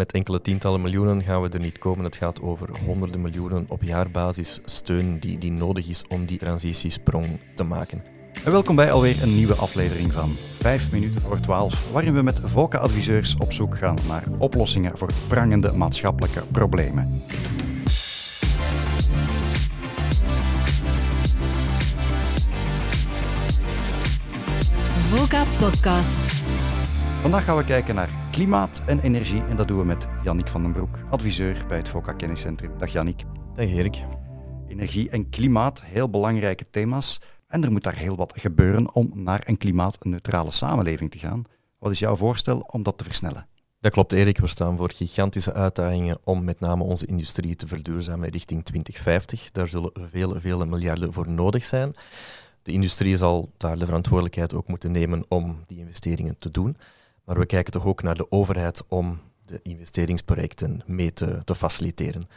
met 0.00 0.12
enkele 0.12 0.40
tientallen 0.40 0.80
miljoenen 0.80 1.22
gaan 1.22 1.42
we 1.42 1.48
er 1.48 1.60
niet 1.60 1.78
komen. 1.78 2.04
Het 2.04 2.16
gaat 2.16 2.42
over 2.42 2.68
honderden 2.84 3.20
miljoenen 3.20 3.64
op 3.68 3.82
jaarbasis 3.82 4.60
steun 4.64 5.18
die, 5.18 5.38
die 5.38 5.52
nodig 5.52 5.88
is 5.88 6.04
om 6.08 6.26
die 6.26 6.38
transitiesprong 6.38 7.26
te 7.54 7.62
maken. 7.62 8.04
En 8.44 8.52
welkom 8.52 8.76
bij 8.76 8.92
alweer 8.92 9.22
een 9.22 9.34
nieuwe 9.34 9.54
aflevering 9.54 10.12
van 10.12 10.36
5 10.60 10.90
minuten 10.90 11.20
voor 11.20 11.40
12, 11.40 11.92
waarin 11.92 12.14
we 12.14 12.22
met 12.22 12.40
VOCA-adviseurs 12.44 13.36
op 13.36 13.52
zoek 13.52 13.76
gaan 13.76 13.96
naar 14.08 14.24
oplossingen 14.38 14.98
voor 14.98 15.10
prangende 15.28 15.72
maatschappelijke 15.72 16.42
problemen. 16.52 17.22
VOCA 25.10 25.44
Podcasts. 25.58 26.42
Vandaag 27.20 27.44
gaan 27.44 27.56
we 27.56 27.64
kijken 27.64 27.94
naar 27.94 28.19
klimaat 28.30 28.80
en 28.86 29.00
energie 29.00 29.42
en 29.42 29.56
dat 29.56 29.68
doen 29.68 29.78
we 29.78 29.84
met 29.84 30.06
Jannik 30.24 30.48
van 30.48 30.62
den 30.62 30.72
Broek, 30.72 30.98
adviseur 31.10 31.64
bij 31.68 31.76
het 31.76 31.88
VOCA 31.88 32.12
Kenniscentrum. 32.12 32.78
Dag 32.78 32.92
Jannik. 32.92 33.24
Dag 33.54 33.66
Erik. 33.66 34.02
Energie 34.68 35.10
en 35.10 35.28
klimaat, 35.30 35.82
heel 35.84 36.10
belangrijke 36.10 36.70
thema's. 36.70 37.20
En 37.46 37.64
er 37.64 37.72
moet 37.72 37.82
daar 37.82 37.96
heel 37.96 38.16
wat 38.16 38.32
gebeuren 38.36 38.94
om 38.94 39.10
naar 39.14 39.42
een 39.44 39.56
klimaatneutrale 39.56 40.50
samenleving 40.50 41.10
te 41.10 41.18
gaan. 41.18 41.44
Wat 41.78 41.90
is 41.90 41.98
jouw 41.98 42.16
voorstel 42.16 42.58
om 42.66 42.82
dat 42.82 42.98
te 42.98 43.04
versnellen? 43.04 43.46
Dat 43.80 43.92
klopt, 43.92 44.12
Erik. 44.12 44.38
We 44.38 44.46
staan 44.46 44.76
voor 44.76 44.92
gigantische 44.92 45.52
uitdagingen 45.52 46.18
om 46.24 46.44
met 46.44 46.60
name 46.60 46.84
onze 46.84 47.06
industrie 47.06 47.56
te 47.56 47.66
verduurzamen 47.66 48.28
richting 48.28 48.64
2050. 48.64 49.50
Daar 49.50 49.68
zullen 49.68 49.92
vele, 50.10 50.40
vele 50.40 50.66
miljarden 50.66 51.12
voor 51.12 51.30
nodig 51.30 51.64
zijn. 51.64 51.94
De 52.62 52.72
industrie 52.72 53.16
zal 53.16 53.50
daar 53.56 53.78
de 53.78 53.84
verantwoordelijkheid 53.84 54.54
ook 54.54 54.68
moeten 54.68 54.92
nemen 54.92 55.24
om 55.28 55.62
die 55.66 55.78
investeringen 55.78 56.36
te 56.38 56.50
doen. 56.50 56.76
Maar 57.24 57.38
we 57.38 57.46
kijken 57.46 57.72
toch 57.72 57.86
ook 57.86 58.02
naar 58.02 58.16
de 58.16 58.30
overheid 58.30 58.82
om 58.88 59.20
de 59.44 59.60
investeringsprojecten 59.62 60.82
mee 60.86 61.12
te, 61.12 61.44
te 61.44 61.54
faciliteren. 61.54 62.28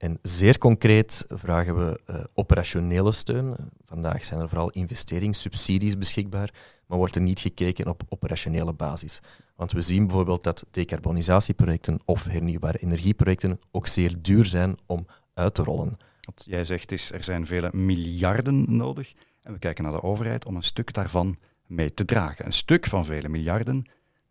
En 0.00 0.18
zeer 0.22 0.58
concreet 0.58 1.24
vragen 1.28 1.76
we 1.76 2.00
uh, 2.10 2.24
operationele 2.34 3.12
steun. 3.12 3.56
Vandaag 3.84 4.24
zijn 4.24 4.40
er 4.40 4.48
vooral 4.48 4.70
investeringssubsidies 4.70 5.98
beschikbaar, 5.98 6.54
maar 6.86 6.98
wordt 6.98 7.14
er 7.14 7.20
niet 7.20 7.40
gekeken 7.40 7.88
op 7.88 8.02
operationele 8.08 8.72
basis. 8.72 9.20
Want 9.56 9.72
we 9.72 9.82
zien 9.82 10.06
bijvoorbeeld 10.06 10.44
dat 10.44 10.64
decarbonisatieprojecten 10.70 11.98
of 12.04 12.24
hernieuwbare 12.24 12.78
energieprojecten 12.78 13.60
ook 13.70 13.86
zeer 13.86 14.22
duur 14.22 14.44
zijn 14.44 14.76
om 14.86 15.06
uit 15.34 15.54
te 15.54 15.62
rollen. 15.62 15.96
Wat 16.20 16.44
jij 16.46 16.64
zegt 16.64 16.92
is, 16.92 17.12
er 17.12 17.24
zijn 17.24 17.46
vele 17.46 17.70
miljarden 17.72 18.76
nodig. 18.76 19.12
En 19.42 19.52
we 19.52 19.58
kijken 19.58 19.84
naar 19.84 19.92
de 19.92 20.02
overheid 20.02 20.44
om 20.44 20.56
een 20.56 20.62
stuk 20.62 20.92
daarvan 20.92 21.36
mee 21.66 21.94
te 21.94 22.04
dragen. 22.04 22.46
Een 22.46 22.52
stuk 22.52 22.86
van 22.86 23.04
vele 23.04 23.28
miljarden 23.28 23.84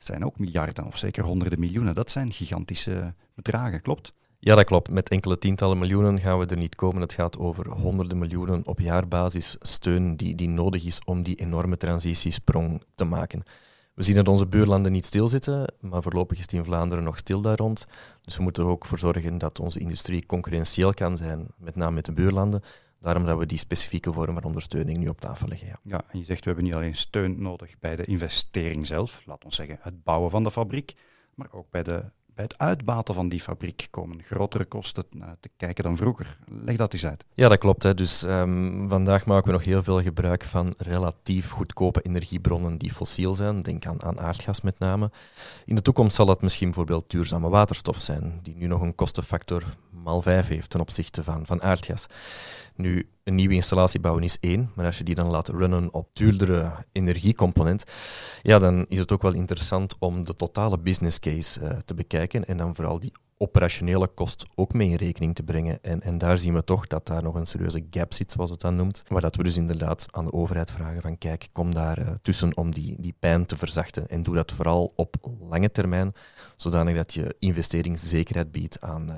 zijn 0.04 0.26
ook 0.26 0.40
miljarden 0.40 0.86
of 0.86 0.98
zeker 0.98 1.24
honderden 1.24 1.60
miljoenen. 1.60 1.94
Dat 1.94 2.12
zijn 2.12 2.32
gigantische 2.32 3.14
bedragen, 3.34 3.82
klopt? 3.82 4.14
Ja, 4.40 4.56
dat 4.56 4.66
klopt. 4.66 4.90
Met 4.90 5.10
enkele 5.10 5.38
tientallen 5.38 5.78
miljoenen 5.78 6.20
gaan 6.20 6.40
we 6.40 6.46
er 6.46 6.58
niet 6.58 6.76
komen. 6.76 7.02
Het 7.02 7.14
gaat 7.14 7.38
over 7.38 7.70
honderden 7.70 8.18
miljoenen 8.18 8.68
op 8.68 8.80
jaarbasis 8.80 9.56
steun 9.60 10.16
die, 10.16 10.36
die 10.36 10.50
nodig 10.50 10.86
is 10.86 11.02
om 11.06 11.24
die 11.24 11.36
enorme 11.36 11.78
transitiesprong 11.78 12.82
te 12.96 13.04
maken. 13.04 13.44
We 13.94 14.04
zien 14.06 14.16
dat 14.16 14.28
onze 14.28 14.46
buurlanden 14.48 14.92
niet 14.92 15.06
stilzitten, 15.06 15.74
maar 15.80 16.02
voorlopig 16.02 16.38
is 16.38 16.44
het 16.44 16.54
in 16.54 16.64
Vlaanderen 16.64 17.04
nog 17.04 17.18
stil 17.18 17.42
daar 17.42 17.58
rond. 17.58 17.86
Dus 18.22 18.38
we 18.38 18.44
moeten 18.44 18.64
er 18.64 18.70
ook 18.70 18.86
voor 18.86 19.00
zorgen 19.00 19.38
dat 19.38 19.60
onze 19.60 19.80
industrie 19.80 20.26
concurrentieel 20.26 20.94
kan 20.94 21.18
zijn, 21.18 21.48
met 21.58 21.76
name 21.76 21.92
met 21.92 22.06
de 22.06 22.12
buurlanden. 22.12 22.64
Daarom 23.00 23.26
dat 23.26 23.38
we 23.38 23.46
die 23.46 23.58
specifieke 23.58 24.14
vorm 24.14 24.34
van 24.34 24.44
ondersteuning 24.44 24.98
nu 24.98 25.08
op 25.08 25.22
tafel 25.22 25.48
leggen. 25.48 25.68
Ja. 25.68 25.80
ja, 25.84 26.04
en 26.08 26.20
je 26.20 26.26
zegt 26.26 26.40
we 26.40 26.46
hebben 26.46 26.64
niet 26.64 26.74
alleen 26.74 26.96
steun 26.96 27.42
nodig 27.42 27.80
bij 27.80 27.96
de 27.96 28.06
investering 28.06 28.88
zelf, 28.88 29.26
laat 29.26 29.46
ons 29.46 29.56
zeggen 29.56 29.78
het 29.82 30.04
bouwen 30.04 30.32
van 30.32 30.44
de 30.44 30.52
fabriek, 30.52 30.96
maar 31.36 31.48
ook 31.52 31.70
bij 31.70 31.84
de 31.84 32.12
bij 32.40 32.50
uitbaten 32.58 33.14
van 33.14 33.30
die 33.30 33.40
fabriek 33.40 33.88
komen 33.90 34.24
grotere 34.24 34.66
kosten 34.66 35.04
uh, 35.16 35.24
te 35.40 35.50
kijken 35.58 35.84
dan 35.84 35.98
vroeger. 35.98 36.38
Leg 36.48 36.76
dat 36.76 36.94
eens 36.94 37.06
uit. 37.06 37.26
Ja, 37.34 37.48
dat 37.48 37.58
klopt. 37.58 37.84
Hè. 37.84 37.94
Dus 37.94 38.24
um, 38.24 38.90
vandaag 38.90 39.26
maken 39.26 39.46
we 39.46 39.52
nog 39.52 39.64
heel 39.64 39.84
veel 39.84 40.02
gebruik 40.02 40.44
van 40.44 40.74
relatief 40.78 41.50
goedkope 41.50 42.02
energiebronnen 42.02 42.78
die 42.78 42.94
fossiel 42.94 43.36
zijn. 43.36 43.62
Denk 43.62 43.86
aan, 43.86 44.04
aan 44.04 44.20
aardgas 44.20 44.62
met 44.62 44.80
name. 44.80 45.12
In 45.66 45.76
de 45.76 45.82
toekomst 45.82 46.16
zal 46.16 46.28
het 46.28 46.42
misschien 46.42 46.68
bijvoorbeeld 46.68 47.10
duurzame 47.10 47.50
waterstof 47.50 47.98
zijn, 48.00 48.40
die 48.44 48.56
nu 48.56 48.68
nog 48.68 48.82
een 48.82 48.96
kostenfactor 48.96 49.64
maal 50.04 50.22
5 50.22 50.48
heeft 50.48 50.70
ten 50.70 50.80
opzichte 50.80 51.24
van, 51.24 51.46
van 51.46 51.62
aardgas. 51.62 52.06
Nu, 52.76 53.10
een 53.24 53.36
nieuwe 53.36 53.54
installatie 53.54 54.00
bouwen 54.00 54.24
is 54.24 54.40
één, 54.40 54.72
maar 54.76 54.86
als 54.86 54.98
je 54.98 55.04
die 55.04 55.16
dan 55.16 55.30
laat 55.30 55.48
runnen 55.48 55.94
op 55.94 56.10
duurdere 56.14 56.72
energiecomponent, 56.92 57.84
ja, 58.42 58.60
dan 58.60 58.86
is 58.88 59.00
het 59.00 59.12
ook 59.12 59.22
wel 59.22 59.34
interessant 59.34 59.96
om 60.00 60.26
de 60.26 60.34
totale 60.34 60.80
business 60.80 61.20
case 61.20 61.62
uh, 61.62 61.70
te 61.86 61.94
bekijken 61.94 62.46
en 62.46 62.58
dan 62.58 62.76
vooral 62.76 63.00
die 63.00 63.14
operationele 63.42 64.08
kost 64.08 64.46
ook 64.56 64.74
mee 64.74 64.90
in 64.90 64.96
rekening 64.96 65.36
te 65.36 65.44
brengen. 65.44 65.80
En, 65.82 66.02
en 66.02 66.18
daar 66.18 66.38
zien 66.38 66.54
we 66.54 66.64
toch 66.64 66.88
dat 66.88 67.08
daar 67.08 67.24
nog 67.24 67.36
een 67.36 67.46
serieuze 67.46 67.86
gap 67.90 68.14
zit, 68.14 68.32
zoals 68.32 68.50
het 68.50 68.62
dan 68.62 68.76
noemt. 68.76 69.04
Waar 69.08 69.22
dat 69.22 69.36
we 69.36 69.44
dus 69.44 69.58
inderdaad 69.58 70.06
aan 70.12 70.26
de 70.26 70.34
overheid 70.34 70.72
vragen 70.72 71.02
van 71.02 71.18
kijk, 71.18 71.48
kom 71.52 71.74
daar 71.74 72.00
uh, 72.00 72.08
tussen 72.22 72.58
om 72.58 72.74
die, 72.74 72.96
die 73.00 73.16
pijn 73.20 73.46
te 73.46 73.58
verzachten. 73.58 74.08
En 74.08 74.24
doe 74.24 74.36
dat 74.36 74.52
vooral 74.52 74.92
op 74.96 75.16
lange 75.50 75.72
termijn, 75.72 76.14
zodanig 76.58 76.96
dat 76.96 77.14
je 77.14 77.36
investeringszekerheid 77.40 78.52
biedt 78.52 78.82
aan, 78.82 79.10
uh, 79.10 79.16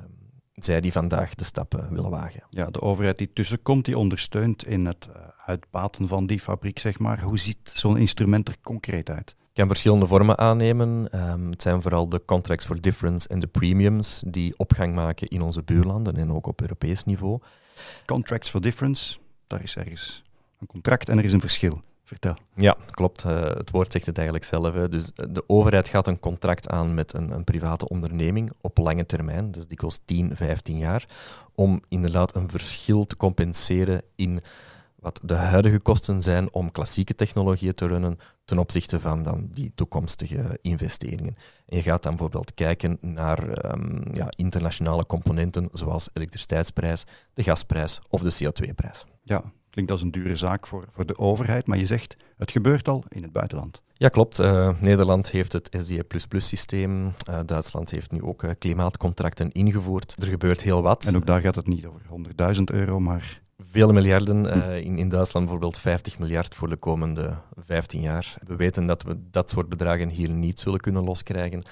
zij 0.53 0.81
die 0.81 0.91
vandaag 0.91 1.35
de 1.35 1.44
stappen 1.44 1.94
willen 1.94 2.09
wagen. 2.09 2.44
Ja, 2.50 2.66
de 2.66 2.81
overheid 2.81 3.17
die 3.17 3.34
tussenkomt, 3.34 3.85
die 3.85 3.97
ondersteunt 3.97 4.67
in 4.67 4.85
het 4.85 5.07
uh, 5.09 5.22
uitbaten 5.45 6.07
van 6.07 6.28
die 6.28 6.39
fabriek, 6.39 6.79
zeg 6.79 7.00
maar. 7.00 7.22
Hoe 7.22 7.39
ziet 7.39 7.72
zo'n 7.73 7.97
instrument 7.97 8.47
er 8.47 8.56
concreet 8.63 9.09
uit? 9.09 9.35
Het 9.40 9.59
kan 9.59 9.67
verschillende 9.67 10.07
vormen 10.07 10.38
aannemen. 10.38 11.19
Um, 11.29 11.50
het 11.50 11.61
zijn 11.61 11.81
vooral 11.81 12.09
de 12.09 12.25
contracts 12.25 12.66
for 12.66 12.81
difference 12.81 13.28
en 13.28 13.40
de 13.40 13.47
premiums 13.47 14.23
die 14.28 14.57
opgang 14.57 14.95
maken 14.95 15.28
in 15.28 15.41
onze 15.41 15.63
buurlanden 15.63 16.16
en 16.16 16.31
ook 16.31 16.47
op 16.47 16.61
Europees 16.61 17.03
niveau. 17.03 17.40
Contracts 18.06 18.50
for 18.50 18.61
difference, 18.61 19.19
daar 19.47 19.63
is 19.63 19.75
ergens 19.75 20.23
een 20.59 20.67
contract 20.67 21.09
en 21.09 21.17
er 21.17 21.25
is 21.25 21.34
een 21.34 21.40
verschil. 21.40 21.81
Vertel. 22.11 22.35
Ja, 22.55 22.77
klopt. 22.89 23.23
Uh, 23.23 23.41
het 23.41 23.72
woord 23.72 23.91
zegt 23.91 24.05
het 24.05 24.17
eigenlijk 24.17 24.47
zelf. 24.47 24.73
Hè. 24.73 24.89
Dus 24.89 25.11
de 25.16 25.44
overheid 25.47 25.88
gaat 25.88 26.07
een 26.07 26.19
contract 26.19 26.69
aan 26.69 26.94
met 26.94 27.13
een, 27.13 27.31
een, 27.31 27.44
private 27.44 27.89
onderneming 27.89 28.51
op 28.61 28.77
lange 28.77 29.05
termijn, 29.05 29.51
dus 29.51 29.67
dikwijls 29.67 29.99
10, 30.05 30.35
15 30.35 30.77
jaar, 30.77 31.05
om 31.55 31.81
inderdaad 31.88 32.35
een 32.35 32.49
verschil 32.49 33.05
te 33.05 33.17
compenseren 33.17 34.01
in 34.16 34.41
wat 34.95 35.19
de 35.23 35.33
huidige 35.33 35.79
kosten 35.79 36.22
zijn 36.22 36.53
om 36.53 36.72
klassieke 36.72 37.16
technologieën 37.16 37.73
te 37.73 37.88
runnen 37.88 38.19
ten 38.45 38.59
opzichte 38.59 38.99
van 38.99 39.23
dan 39.23 39.47
die 39.51 39.72
toekomstige 39.75 40.59
investeringen. 40.61 41.35
En 41.66 41.78
je 41.78 41.83
gaat 41.83 42.03
dan 42.03 42.11
bijvoorbeeld 42.11 42.53
kijken 42.53 42.97
naar 43.01 43.72
um, 43.73 44.03
ja, 44.13 44.28
internationale 44.29 45.05
componenten 45.05 45.69
zoals 45.72 46.09
elektriciteitsprijs, 46.13 47.03
de 47.33 47.43
gasprijs 47.43 47.99
of 48.09 48.22
de 48.22 48.43
CO2-prijs. 48.43 49.05
Ja, 49.23 49.43
Klinkt 49.71 49.91
als 49.91 50.01
een 50.01 50.11
dure 50.11 50.35
zaak 50.35 50.67
voor, 50.67 50.85
voor 50.87 51.05
de 51.05 51.17
overheid, 51.17 51.67
maar 51.67 51.77
je 51.77 51.85
zegt 51.85 52.17
het 52.37 52.51
gebeurt 52.51 52.87
al 52.87 53.03
in 53.09 53.23
het 53.23 53.31
buitenland. 53.31 53.81
Ja, 53.93 54.07
klopt. 54.07 54.39
Uh, 54.39 54.69
Nederland 54.79 55.29
heeft 55.29 55.53
het 55.53 55.69
SDE++-systeem. 55.79 57.05
Uh, 57.05 57.11
eh, 57.25 57.45
Duitsland 57.45 57.89
heeft 57.89 58.11
nu 58.11 58.21
ook 58.21 58.43
uh, 58.43 58.51
klimaatcontracten 58.59 59.51
ingevoerd. 59.51 60.15
Er 60.17 60.27
gebeurt 60.27 60.61
heel 60.61 60.81
wat. 60.81 61.05
En 61.05 61.15
ook 61.15 61.25
daar 61.25 61.41
gaat 61.41 61.55
het 61.55 61.67
niet 61.67 61.85
over 61.85 62.01
100.000 62.55 62.61
euro, 62.63 62.99
maar... 62.99 63.41
Vele 63.71 63.93
miljarden. 63.93 64.45
in, 64.83 64.97
in 64.97 65.09
Duitsland 65.09 65.45
bijvoorbeeld 65.45 65.77
50 65.77 66.19
miljard 66.19 66.55
voor 66.55 66.69
de 66.69 66.75
komende 66.75 67.37
15 67.55 68.01
jaar. 68.01 68.35
We 68.47 68.55
weten 68.55 68.85
dat 68.85 69.03
we 69.03 69.17
dat 69.29 69.49
soort 69.49 69.69
bedragen 69.69 70.09
hier 70.09 70.29
niet 70.29 70.59
zullen 70.59 70.79
kunnen 70.79 71.03
loskrijgen. 71.03 71.63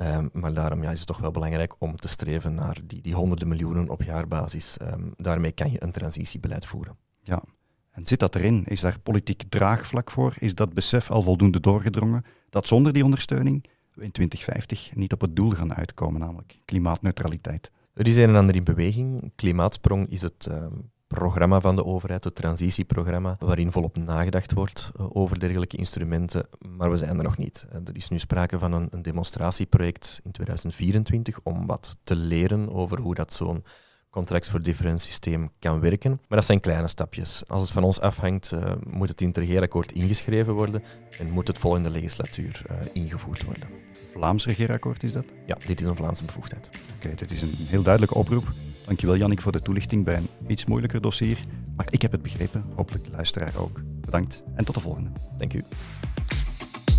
Um, 0.00 0.30
maar 0.32 0.54
daarom 0.54 0.82
ja, 0.82 0.90
is 0.90 0.98
het 0.98 1.08
toch 1.08 1.18
wel 1.18 1.30
belangrijk 1.30 1.74
om 1.78 1.96
te 1.96 2.08
streven 2.08 2.54
naar 2.54 2.78
die, 2.84 3.02
die 3.02 3.14
honderden 3.14 3.48
miljoenen 3.48 3.88
op 3.88 4.02
jaarbasis. 4.02 4.76
Um, 4.82 5.14
daarmee 5.16 5.52
kan 5.52 5.70
je 5.70 5.82
een 5.82 5.92
transitiebeleid 5.92 6.66
voeren. 6.66 6.96
Ja, 7.22 7.42
en 7.90 8.06
zit 8.06 8.18
dat 8.18 8.34
erin? 8.34 8.64
Is 8.64 8.80
daar 8.80 9.00
politiek 9.00 9.42
draagvlak 9.48 10.10
voor? 10.10 10.34
Is 10.38 10.54
dat 10.54 10.74
besef 10.74 11.10
al 11.10 11.22
voldoende 11.22 11.60
doorgedrongen 11.60 12.24
dat 12.50 12.68
zonder 12.68 12.92
die 12.92 13.04
ondersteuning 13.04 13.64
we 13.94 14.04
in 14.04 14.10
2050 14.10 14.94
niet 14.94 15.12
op 15.12 15.20
het 15.20 15.36
doel 15.36 15.50
gaan 15.50 15.74
uitkomen, 15.74 16.20
namelijk 16.20 16.58
klimaatneutraliteit? 16.64 17.70
Er 17.94 18.06
is 18.06 18.16
een 18.16 18.28
en 18.28 18.36
ander 18.36 18.54
in 18.54 18.64
beweging. 18.64 19.32
Klimaatsprong 19.34 20.08
is 20.08 20.22
het 20.22 20.46
uh, 20.50 20.66
programma 21.06 21.60
van 21.60 21.76
de 21.76 21.84
overheid, 21.84 22.24
het 22.24 22.34
transitieprogramma, 22.34 23.36
waarin 23.38 23.72
volop 23.72 23.96
nagedacht 23.96 24.52
wordt 24.52 24.90
uh, 24.96 25.06
over 25.16 25.38
dergelijke 25.38 25.76
instrumenten, 25.76 26.46
maar 26.76 26.90
we 26.90 26.96
zijn 26.96 27.16
er 27.16 27.24
nog 27.24 27.38
niet. 27.38 27.66
Er 27.84 27.96
is 27.96 28.08
nu 28.08 28.18
sprake 28.18 28.58
van 28.58 28.72
een, 28.72 28.88
een 28.90 29.02
demonstratieproject 29.02 30.20
in 30.24 30.30
2024 30.30 31.40
om 31.42 31.66
wat 31.66 31.96
te 32.02 32.16
leren 32.16 32.72
over 32.72 33.00
hoe 33.00 33.14
dat 33.14 33.32
zo'n 33.32 33.64
contracts 34.12 34.48
for 34.48 34.62
difference 34.62 35.06
systeem 35.06 35.50
kan 35.58 35.80
werken. 35.80 36.10
Maar 36.10 36.38
dat 36.38 36.44
zijn 36.44 36.60
kleine 36.60 36.88
stapjes. 36.88 37.42
Als 37.48 37.62
het 37.62 37.72
van 37.72 37.84
ons 37.84 38.00
afhangt, 38.00 38.52
uh, 38.54 38.72
moet 38.86 39.08
het 39.08 39.20
interregeerakkoord 39.20 39.92
ingeschreven 39.92 40.52
worden 40.52 40.82
en 41.18 41.30
moet 41.30 41.48
het 41.48 41.58
volgende 41.58 41.90
legislatuur 41.90 42.62
uh, 42.70 42.76
ingevoerd 42.92 43.44
worden. 43.44 43.68
Vlaams 44.12 44.46
regeerakkoord 44.46 45.02
is 45.02 45.12
dat? 45.12 45.24
Ja, 45.46 45.56
dit 45.66 45.80
is 45.80 45.86
een 45.86 45.96
Vlaamse 45.96 46.24
bevoegdheid. 46.24 46.66
Oké, 46.66 46.78
okay, 46.96 47.14
dit 47.14 47.30
is 47.30 47.42
een 47.42 47.54
heel 47.56 47.82
duidelijke 47.82 48.14
oproep. 48.14 48.44
Dankjewel 48.86 49.16
Jannik 49.16 49.40
voor 49.40 49.52
de 49.52 49.62
toelichting 49.62 50.04
bij 50.04 50.16
een 50.16 50.28
iets 50.46 50.64
moeilijker 50.64 51.00
dossier. 51.00 51.38
Maar 51.76 51.86
ik 51.90 52.02
heb 52.02 52.12
het 52.12 52.22
begrepen, 52.22 52.64
hopelijk 52.74 53.04
de 53.04 53.10
luisteraar 53.10 53.52
ook. 53.58 53.80
Bedankt 54.00 54.42
en 54.54 54.64
tot 54.64 54.74
de 54.74 54.80
volgende. 54.80 55.10
Dank 55.36 55.52
u. 55.52 55.64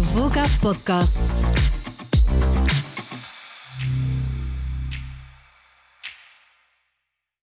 VOCA 0.01 0.45
Podcasts. 0.61 1.41